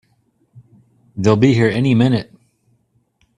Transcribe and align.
They'll 1.15 1.35
be 1.35 1.53
here 1.53 1.69
any 1.69 1.93
minute! 1.93 2.33